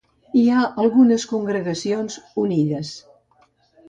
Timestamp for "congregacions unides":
1.33-2.91